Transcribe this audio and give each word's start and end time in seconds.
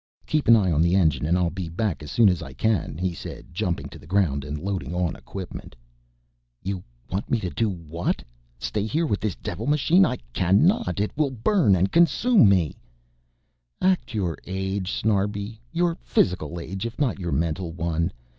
"Keep 0.25 0.47
an 0.47 0.55
eye 0.55 0.71
on 0.71 0.81
the 0.81 0.95
engine 0.95 1.27
and 1.27 1.37
I'll 1.37 1.51
be 1.51 1.69
back 1.69 2.01
as 2.01 2.09
soon 2.09 2.27
as 2.27 2.41
I 2.41 2.53
can," 2.53 2.97
he 2.97 3.13
said, 3.13 3.53
jumping 3.53 3.87
to 3.89 3.99
the 3.99 4.07
ground 4.07 4.43
and 4.43 4.57
loading 4.57 4.95
on 4.95 5.15
equipment. 5.15 5.75
"You 6.63 6.81
want 7.11 7.29
me 7.29 7.39
to 7.39 7.51
do 7.51 7.69
what? 7.69 8.23
Stay 8.57 8.87
here 8.87 9.05
with 9.05 9.19
this 9.19 9.35
devil 9.35 9.67
machine? 9.67 10.03
I 10.03 10.17
cannot! 10.33 10.99
It 10.99 11.15
will 11.15 11.29
burn 11.29 11.75
and 11.75 11.91
consume 11.91 12.49
me" 12.49 12.77
"Act 13.79 14.15
your 14.15 14.39
age, 14.47 14.91
Snarbi, 14.91 15.59
your 15.71 15.93
physical 16.01 16.59
age 16.59 16.87
if 16.87 16.97
not 16.97 17.19
your 17.19 17.31
mental 17.31 17.71
one. 17.71 18.11